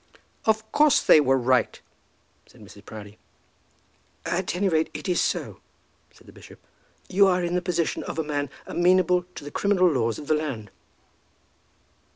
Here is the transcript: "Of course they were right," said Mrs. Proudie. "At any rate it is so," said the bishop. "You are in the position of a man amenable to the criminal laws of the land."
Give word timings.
"Of 0.45 0.71
course 0.71 0.99
they 1.03 1.21
were 1.21 1.37
right," 1.37 1.79
said 2.47 2.59
Mrs. 2.59 2.83
Proudie. 2.85 3.19
"At 4.25 4.55
any 4.55 4.67
rate 4.67 4.89
it 4.95 5.07
is 5.07 5.21
so," 5.21 5.59
said 6.11 6.25
the 6.25 6.33
bishop. 6.33 6.59
"You 7.07 7.27
are 7.27 7.43
in 7.43 7.53
the 7.53 7.61
position 7.61 8.01
of 8.05 8.17
a 8.17 8.23
man 8.23 8.49
amenable 8.65 9.25
to 9.35 9.43
the 9.43 9.51
criminal 9.51 9.87
laws 9.87 10.17
of 10.17 10.25
the 10.25 10.33
land." 10.33 10.71